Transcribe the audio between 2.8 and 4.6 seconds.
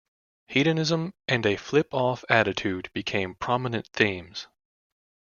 became prominent themes.